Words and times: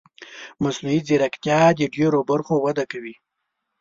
مصنوعي 0.63 0.99
ځیرکتیا 1.07 1.59
د 1.77 1.81
ډېرو 1.95 2.19
برخو 2.29 2.55
وده 2.65 2.85
کوي. 2.91 3.15